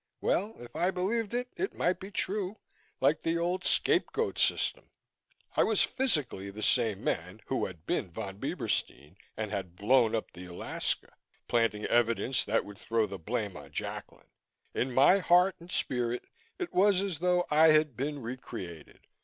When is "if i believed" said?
0.57-1.31